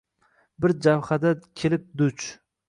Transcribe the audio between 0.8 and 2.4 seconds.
jabhada kelib duch